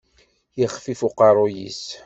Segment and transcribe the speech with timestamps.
[0.59, 1.83] Yexfif uqerruy-is.